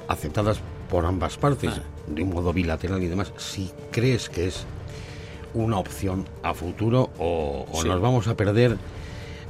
[0.08, 0.60] aceptadas
[0.90, 1.82] por ambas partes, ah.
[2.06, 4.66] de un modo bilateral y demás, si crees que es
[5.54, 8.76] una opción a futuro o, nos vamos a perder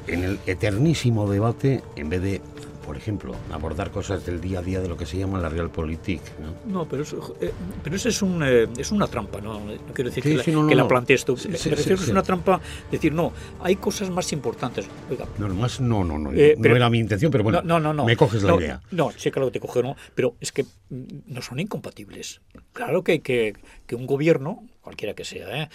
[0.07, 2.41] en el eternísimo debate en vez de
[2.89, 6.23] por ejemplo, abordar cosas del día a día de lo que se llama la realpolitik.
[6.39, 6.55] ¿no?
[6.73, 7.53] no pero, eso, eh,
[7.85, 9.61] pero eso es, un, eh, es una trampa, ¿no?
[9.61, 11.37] no quiero decir que, la, que la plantees tú.
[11.37, 12.59] Sí, es una trampa
[12.91, 14.89] decir, no, hay cosas más importantes.
[15.37, 18.07] no, más no, no, no, eh, no era mi intención, pero bueno, no, no, no,
[18.07, 18.81] me coges la idea.
[18.91, 19.95] No, sí, claro que te coge, ¿no?
[20.15, 22.41] Pero es que mm, no son incompatibles.
[22.73, 23.53] Claro que, que,
[23.87, 25.69] que un gobierno, cualquiera que sea,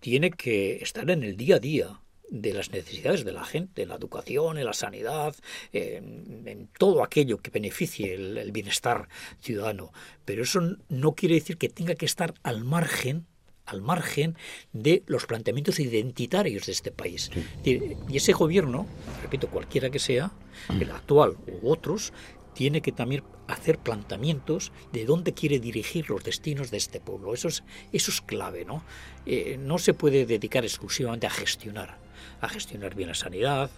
[0.00, 3.88] tiene que estar en el día a día de las necesidades de la gente, en
[3.88, 5.34] la educación, en la sanidad,
[5.72, 9.08] en, todo aquello que beneficie el, bienestar
[9.40, 9.92] ciudadano.
[10.24, 13.26] Pero eso no quiere decir que tenga que estar al margen
[13.66, 14.36] al margen
[14.72, 17.30] de los planteamientos identitarios de este país.
[17.62, 18.88] Y ese gobierno,
[19.22, 20.32] repito, cualquiera que sea,
[20.68, 22.12] el actual u otros,
[22.52, 27.34] tiene que también hacer planteamientos de dónde quiere dirigir los destinos de este pueblo.
[27.34, 27.62] Eso es,
[27.92, 28.82] eso es clave, ¿no?
[29.26, 31.98] Eh, no se puede dedicar exclusivamente a gestionar,
[32.40, 33.70] a gestionar bien la sanidad,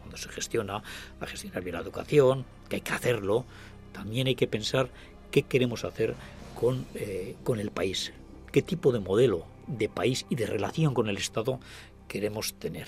[0.00, 0.82] cuando se gestiona,
[1.20, 3.44] a gestionar bien la educación, que hay que hacerlo.
[3.92, 4.88] También hay que pensar
[5.30, 6.14] qué queremos hacer
[6.58, 8.12] con, eh, con el país,
[8.52, 11.60] qué tipo de modelo de país y de relación con el Estado
[12.08, 12.86] queremos tener.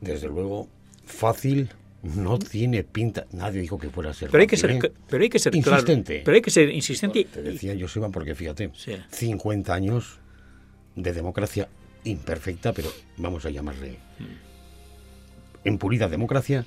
[0.00, 0.68] Desde luego,
[1.04, 1.70] fácil
[2.02, 3.26] no tiene pinta.
[3.32, 4.30] Nadie dijo que fuera a ser.
[4.30, 4.92] Pero hay que ser, ¿eh?
[5.08, 6.22] pero hay que ser insistente.
[6.24, 7.24] pero hay que ser insistente.
[7.24, 8.70] Te decía Joseba porque fíjate,
[9.10, 10.18] 50 años
[10.94, 11.68] de democracia
[12.06, 13.98] imperfecta, pero vamos a llamarle
[15.64, 16.64] en purida democracia.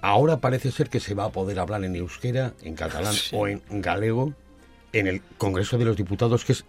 [0.00, 3.62] Ahora parece ser que se va a poder hablar en euskera, en catalán o en
[3.70, 4.34] galego
[4.92, 6.64] en el Congreso de los Diputados, que es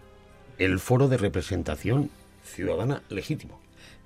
[0.58, 2.10] el foro de representación
[2.44, 3.60] ciudadana legítimo.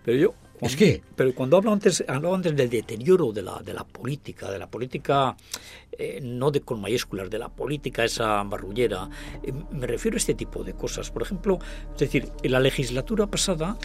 [0.04, 1.02] Pero yo es que...
[1.16, 4.68] Pero cuando hablo antes, hablo antes del deterioro de la, de la política, de la
[4.68, 5.36] política
[5.92, 9.08] eh, no de con mayúsculas, de la política esa barrullera,
[9.42, 11.10] eh, me refiero a este tipo de cosas.
[11.10, 11.58] Por ejemplo,
[11.92, 13.76] es decir, en la legislatura pasada,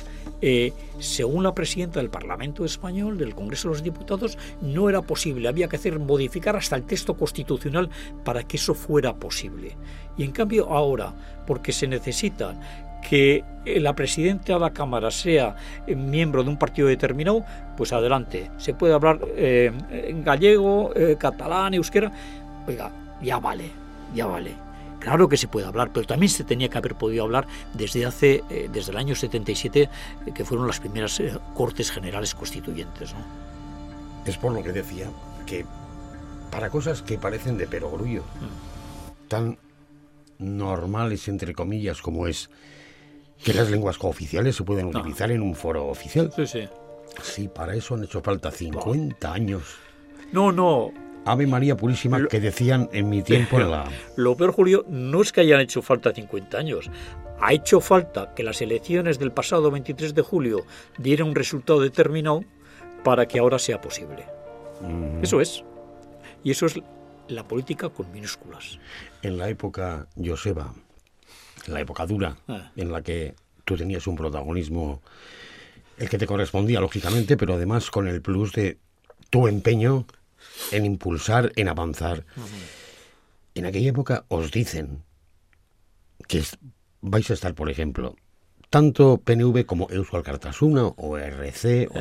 [0.41, 5.47] eh, según la presidenta del Parlamento Español, del Congreso de los Diputados, no era posible,
[5.47, 7.89] había que hacer modificar hasta el texto constitucional
[8.23, 9.75] para que eso fuera posible.
[10.15, 11.15] Y en cambio ahora,
[11.47, 12.59] porque se necesita
[13.07, 15.55] que la presidenta de la Cámara sea
[15.87, 17.45] eh, miembro de un partido determinado,
[17.77, 18.51] pues adelante.
[18.57, 22.11] Se puede hablar eh, en gallego, eh, catalán, euskera.
[22.67, 23.71] Oiga, ya vale,
[24.13, 24.51] ya vale.
[24.99, 28.41] Claro que se puede hablar, pero también se tenía que haber podido hablar desde hace,
[28.71, 29.89] desde el año 77,
[30.33, 31.21] que fueron las primeras
[31.53, 33.13] Cortes Generales Constituyentes.
[34.25, 35.09] Es por lo que decía
[35.45, 35.65] que
[36.51, 39.27] para cosas que parecen de perogrullo, mm.
[39.27, 39.57] tan
[40.37, 42.49] normales, entre comillas, como es
[43.43, 46.31] que las lenguas cooficiales se pueden utilizar en un foro oficial.
[46.35, 46.67] Sí, sí.
[47.21, 49.63] Sí, para eso han hecho falta 50 años.
[50.31, 50.91] No, no.
[51.25, 53.85] Ave María Purísima, que decían en mi tiempo la...
[54.15, 56.89] Lo peor, Julio, no es que hayan hecho falta 50 años.
[57.39, 60.65] Ha hecho falta que las elecciones del pasado 23 de julio
[60.97, 62.43] dieran un resultado determinado
[63.03, 64.25] para que ahora sea posible.
[65.21, 65.63] Eso es.
[66.43, 66.79] Y eso es
[67.27, 68.79] la política con minúsculas.
[69.21, 70.73] En la época, Joseba,
[71.67, 72.71] la época dura, ah.
[72.75, 75.01] en la que tú tenías un protagonismo,
[75.97, 78.77] el que te correspondía, lógicamente, pero además con el plus de
[79.29, 80.05] tu empeño
[80.71, 82.25] en impulsar, en avanzar.
[83.55, 85.03] En aquella época os dicen
[86.27, 86.43] que
[87.01, 88.15] vais a estar, por ejemplo,
[88.69, 91.99] tanto PNV como Euskal Cartasuna o RC, o,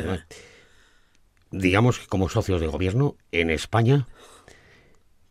[1.50, 4.06] digamos que como socios de gobierno en España,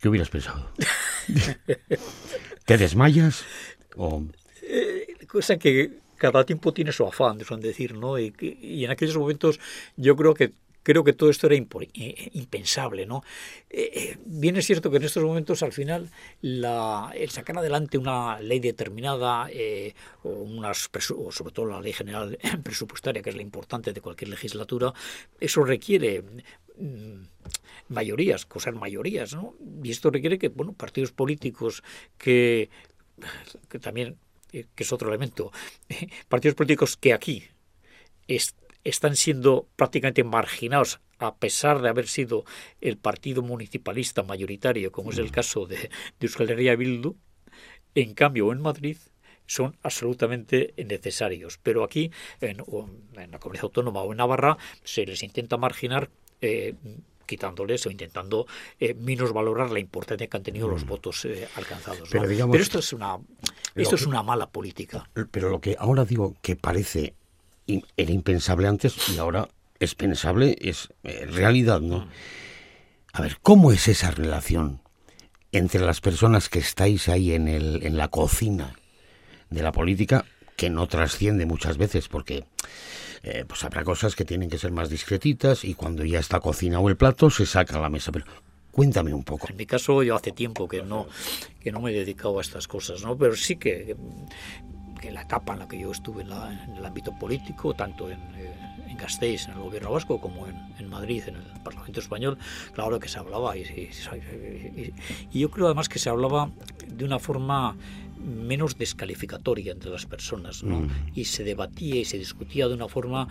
[0.00, 0.70] ¿qué hubieras pensado?
[2.66, 3.44] ¿Te desmayas?
[4.62, 8.18] Eh, cosa que cada tiempo tiene su afán, de decir, ¿no?
[8.18, 8.32] Y,
[8.84, 9.58] en aquellos momentos
[9.96, 10.52] yo creo que
[10.84, 13.22] creo que todo esto era impensable, ¿no?
[13.70, 16.10] Eh, eh, bien es cierto que en estos momentos, al final,
[16.42, 19.48] el sacar adelante una ley determinada,
[20.24, 24.30] o, unas, o sobre todo la ley general presupuestaria, que es la importante de cualquier
[24.30, 24.92] legislatura,
[25.38, 26.24] eso requiere
[26.76, 27.22] mm,
[27.88, 29.54] mayorías, cosas mayorías, ¿no?
[29.82, 31.82] Y esto requiere que, bueno, partidos políticos
[32.18, 32.70] que
[33.68, 34.16] que también
[34.52, 35.52] eh, que es otro elemento,
[36.28, 37.48] partidos políticos que aquí
[38.84, 42.44] están siendo prácticamente marginados a pesar de haber sido
[42.80, 45.30] el partido municipalista mayoritario, como es el mm.
[45.30, 47.16] caso de, de Euskal Herria Bildu,
[47.94, 48.96] en cambio en Madrid
[49.46, 51.58] son absolutamente necesarios.
[51.62, 56.74] Pero aquí, en, la comunidad autónoma o en Navarra, se les intenta marginar eh,
[57.26, 58.46] quitándoles o intentando
[58.78, 60.88] eh, menos valorar la importancia que han tenido los mm.
[60.88, 62.08] votos eh, alcanzados.
[62.10, 63.18] Pero, esto es una
[63.74, 65.08] esto es una mala política.
[65.30, 67.14] Pero lo que ahora digo que parece
[67.96, 69.48] era impensable antes y ahora
[69.80, 72.00] es pensable es eh, realidad, ¿no?
[72.00, 72.08] Mm.
[73.14, 74.80] A ver, ¿cómo es esa relación
[75.52, 78.74] entre las personas que estáis ahí en, el, en la cocina
[79.50, 80.24] de la política
[80.56, 82.44] que no trasciende muchas veces porque
[83.22, 86.88] eh, pues habrá cosas que tienen que ser más discretitas y cuando ya está cocinado
[86.88, 88.10] el plato se saca a la mesa.
[88.10, 88.26] Pero
[88.72, 89.46] cuéntame un poco.
[89.48, 91.06] En mi caso yo hace tiempo que no,
[91.60, 93.16] que no me he dedicado a estas cosas, ¿no?
[93.16, 93.96] pero sí que,
[95.00, 96.32] que la etapa en la que yo estuve en,
[96.76, 98.54] el ámbito político, tanto en, eh,
[98.88, 102.38] en Gasteiz, en el gobierno vasco, como en, en, Madrid, en el Parlamento español,
[102.72, 103.56] claro que se hablaba.
[103.56, 103.90] Y,
[105.30, 106.50] y yo creo además que se hablaba
[106.88, 107.76] de una forma
[108.22, 110.80] menos descalificatoria entre las personas, ¿no?
[110.80, 110.90] Mm.
[111.14, 113.28] Y se debatía y se discutía de una forma,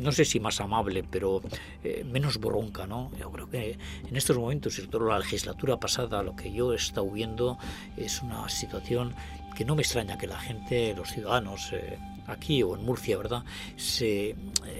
[0.00, 1.42] no sé si más amable, pero
[1.82, 3.10] eh, menos bronca, ¿no?
[3.18, 6.76] Yo creo que en estos momentos, sobre todo la legislatura pasada, lo que yo he
[6.76, 7.58] estado viendo
[7.96, 9.14] es una situación
[9.56, 13.44] que no me extraña que la gente, los ciudadanos, eh, aquí o en Murcia, ¿verdad?,
[13.76, 14.36] se, eh,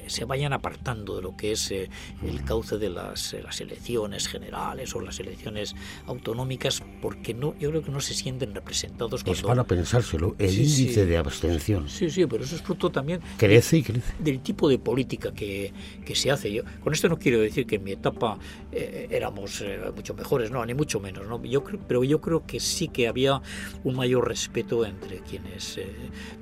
[0.07, 1.89] se vayan apartando de lo que es eh,
[2.27, 5.75] el cauce de las, eh, las, elecciones generales o las elecciones
[6.07, 9.23] autonómicas, porque no, yo creo que no se sienten representados.
[9.25, 9.41] Cuando...
[9.41, 11.07] Es para pensárselo, el sí, índice sí.
[11.07, 11.89] de abstención.
[11.89, 14.13] Sí, sí, pero eso es fruto también crece y crece.
[14.19, 15.73] del tipo de política que,
[16.05, 16.53] que, se hace.
[16.53, 18.39] Yo, con esto no quiero decir que en mi etapa
[18.73, 21.43] eh, éramos eh, mucho mejores, no, ni mucho menos, ¿no?
[21.45, 23.41] Yo creo, pero yo creo que sí que había
[23.85, 25.87] un mayor respeto entre quienes eh,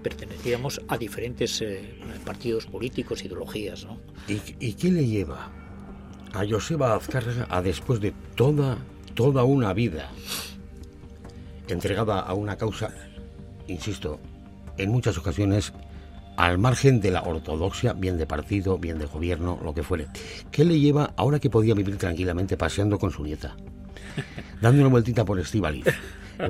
[0.02, 3.84] pertenecíamos a diferentes eh, partidos políticos, ideologías.
[3.84, 3.98] ¿no?
[4.28, 5.50] ¿Y, ¿Y, qué le lleva
[6.32, 8.78] a Joseba Azcárraga a después de toda,
[9.14, 10.10] toda una vida
[11.68, 12.92] entregada a una causa,
[13.66, 14.20] insisto,
[14.76, 15.72] en muchas ocasiones
[16.36, 20.08] al margen de la ortodoxia, bien de partido, bien de gobierno, lo que fuere.
[20.50, 23.56] ¿Qué le lleva ahora que podía vivir tranquilamente paseando con su nieta,
[24.60, 25.86] dando una vueltita por Estivaliz,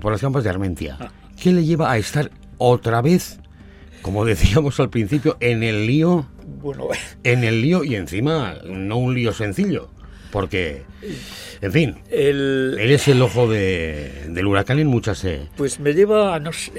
[0.00, 0.98] por las campas de Armentia?
[1.40, 3.38] ¿Qué le lleva a estar otra vez
[4.04, 6.26] como decíamos al principio, en el lío.
[6.60, 6.88] Bueno,
[7.22, 9.88] en el lío y encima no un lío sencillo.
[10.30, 10.82] Porque,
[11.62, 15.24] en fin, el, él es el ojo de, del huracán en muchas.
[15.24, 15.48] Eh...
[15.56, 16.72] Pues me lleva a no sé.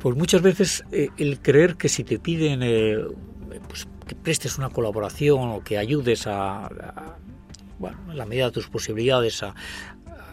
[0.00, 2.98] Pues muchas veces eh, el creer que si te piden eh,
[3.68, 7.16] pues que prestes una colaboración o que ayudes a, a
[7.78, 9.54] bueno, en la medida de tus posibilidades a,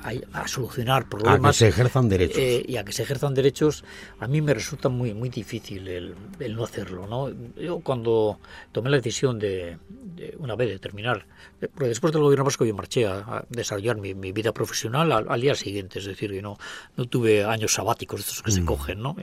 [0.10, 1.39] a, a, solucionar problemas.
[1.39, 2.38] A que se ejerzan derechos.
[2.38, 3.84] Eh, y a que se ejerzan derechos,
[4.19, 7.08] a mí me resulta muy, muy difícil el, el no hacerlo.
[7.08, 7.30] ¿no?
[7.56, 8.39] Yo cuando
[8.72, 11.26] tomé la decisión de, de, una vez de terminar,
[11.60, 15.30] porque después del gobierno vasco yo marché a, a desarrollar mi, mi, vida profesional al,
[15.30, 16.58] al, día siguiente, es decir, que no,
[16.95, 18.56] no tuve años sabáticos, estos que mm.
[18.56, 19.15] se cogen, ¿no?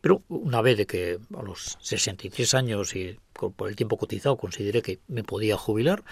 [0.00, 4.82] Pero una vez de que a los 63 años y por el tiempo cotizado consideré
[4.82, 6.04] que me podía jubilar,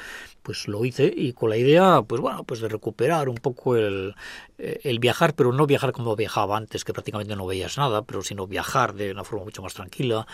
[0.42, 4.14] pues lo hice y con la idea, pues bueno, pues de recuperar un poco el,
[4.56, 8.22] eh, el viajar, pero no viajar como viajaba antes, que prácticamente no veías nada, pero
[8.22, 10.26] sino viajar de una forma mucho más tranquila,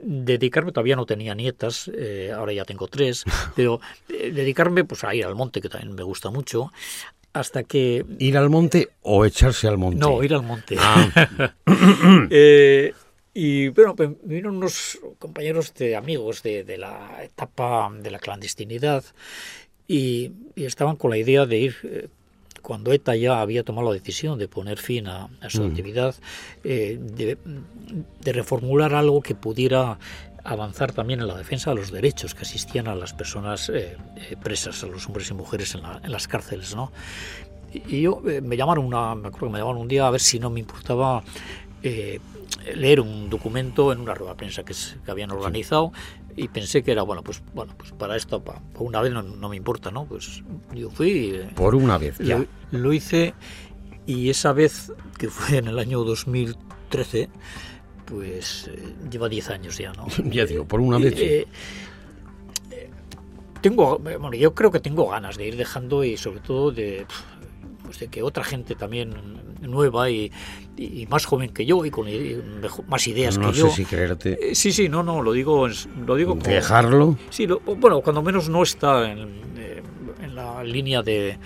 [0.00, 3.24] dedicarme, todavía no tenía nietas, eh, ahora ya tengo tres,
[3.56, 6.70] pero eh, dedicarme pues a ir al monte, que también me gusta mucho,
[7.32, 8.04] hasta que...
[8.18, 9.98] ¿Ir al monte o echarse al monte?
[9.98, 10.76] No, ir al monte.
[10.78, 11.52] Ah.
[12.30, 12.94] eh,
[13.40, 19.04] y bueno, pues vinieron unos compañeros de amigos de, de, la etapa de la clandestinidad
[19.86, 22.08] y, y, estaban con la idea de ir, eh,
[22.62, 25.66] cuando ETA ya había tomado la decisión de poner fin a, a su mm.
[25.68, 26.16] actividad,
[26.64, 27.38] eh, de,
[28.20, 30.00] de, reformular algo que pudiera
[30.42, 34.36] avanzar también en la defensa de los derechos que asistían a las personas eh, eh
[34.42, 36.74] presas, a los hombres y mujeres en, la, en las cárceles.
[36.74, 36.90] ¿no?
[37.72, 40.20] Y yo eh, me llamaron una, me acuerdo que me llamaron un día a ver
[40.20, 41.22] si no me importaba
[41.82, 42.18] eh,
[42.74, 45.92] leer un documento en una rueda de prensa que, que habían organizado
[46.28, 46.42] sí.
[46.42, 49.22] y pensé que era bueno pues bueno pues para esto para, por una vez no,
[49.22, 50.42] no, me importa no pues
[50.74, 52.38] yo fui eh, por una vez ya.
[52.38, 53.34] Lo, lo, hice
[54.06, 57.28] y esa vez que fue en el año 2013
[58.04, 61.46] pues eh, lleva 10 años ya no ya digo por una vez eh,
[63.60, 67.06] tengo bueno yo creo que tengo ganas de ir dejando y sobre todo de
[67.88, 69.14] pues de que otra gente también
[69.62, 70.30] nueva y,
[70.76, 72.06] y, más joven que yo y con
[72.86, 73.70] más ideas no que yo.
[73.70, 74.50] sé si creerte.
[74.50, 76.32] Eh, sí, sí, no, no, lo digo, lo digo.
[76.32, 77.16] Como, Dejarlo.
[77.30, 79.82] Sí, lo, bueno, cuando menos no está en, eh,
[80.22, 81.38] en la línea de,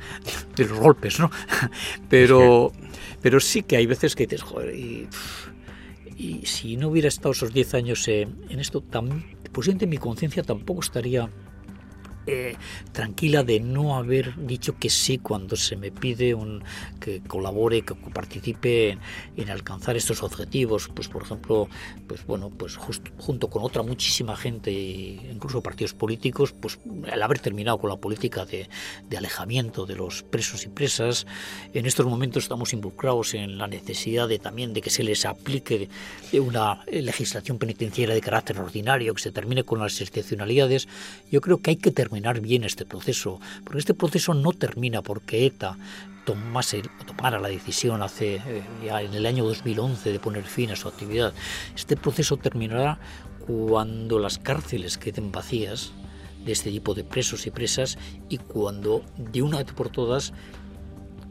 [0.56, 1.30] de, los golpes, ¿no?
[2.08, 2.72] Pero,
[3.20, 5.06] pero sí que hay veces que dices, joder, y,
[6.16, 10.80] y si no hubiera estado esos 10 años en esto, tan, posiblemente mi conciencia tampoco
[10.80, 11.28] estaría
[12.30, 12.56] eh,
[12.92, 16.62] tranquila de no haber dicho que sí cuando se me pide un,
[17.00, 19.00] que colabore, que participe en,
[19.36, 21.68] en, alcanzar estos objetivos, pues por ejemplo,
[22.06, 26.78] pues bueno, pues junto con otra muchísima gente, incluso partidos políticos, pues
[27.10, 28.68] al haber terminado con la política de,
[29.08, 31.26] de alejamiento de los presos y presas,
[31.74, 35.88] en estos momentos estamos involucrados en la necesidad de también de que se les aplique
[36.32, 40.88] una legislación penitenciaria de carácter ordinario, que se termine con las excepcionalidades.
[41.30, 45.46] Yo creo que hay que terminar bien este proceso, porque este proceso no termina porque
[45.46, 45.76] ETA
[46.24, 50.76] tomase, tomara la decisión hace eh, ya en el año 2011 de poner fin a
[50.76, 51.32] su actividad.
[51.74, 52.98] Este proceso terminará
[53.46, 55.92] cuando las cárceles queden vacías
[56.44, 60.32] de este tipo de presos y presas y cuando de una vez por todas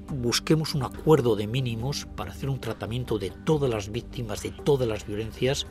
[0.09, 4.87] busquemos un acuerdo de mínimos para hacer un tratamiento de todas las víctimas de todas
[4.87, 5.67] las violencias,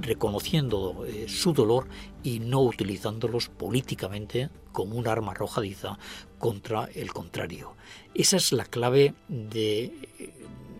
[0.00, 1.88] reconociendo eh, su dolor
[2.22, 5.98] y no utilizándolos políticamente como un arma arrojadiza
[6.38, 7.74] contra el contrario.
[8.14, 9.92] Esa es la clave de,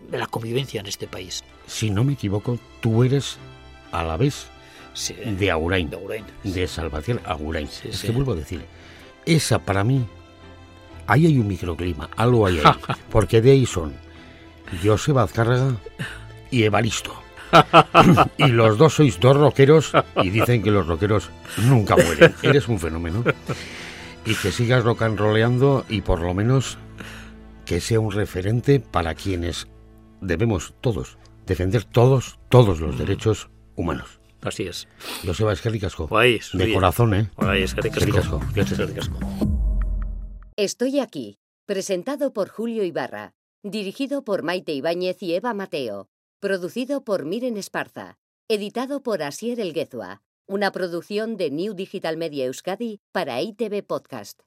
[0.09, 1.43] de la convivencia en este país.
[1.67, 3.37] Si no me equivoco, tú eres
[3.91, 4.47] a la vez
[4.93, 7.67] sí, de Agurain, de, Agurain, de Salvación Agurain.
[7.67, 8.07] Sí, es sí.
[8.07, 8.65] que vuelvo a decir,
[9.25, 10.05] esa para mí
[11.07, 12.75] ahí hay un microclima, algo hay ahí,
[13.09, 13.93] porque de ahí son
[14.83, 15.75] Joseba Azcárraga
[16.51, 17.13] y Evaristo.
[18.37, 22.33] y los dos sois dos rockeros y dicen que los rockeros nunca mueren.
[22.41, 23.23] Eres un fenómeno.
[24.25, 25.19] Y que sigas rock and
[25.87, 26.77] y por lo menos
[27.65, 29.67] que sea un referente para quienes
[30.21, 34.19] debemos todos defender todos, todos los derechos humanos.
[34.41, 34.87] Así es.
[35.25, 36.07] Joseba Esquerricasco.
[36.07, 37.29] Guay, De corazón, ¿eh?
[40.57, 46.07] Estoy aquí, presentado por Julio Ibarra, dirigido por Maite Ibáñez y Eva Mateo,
[46.39, 53.01] producido por Miren Esparza, editado por Asier Elguezua, una producción de New Digital Media Euskadi
[53.11, 54.43] para ITV Podcast.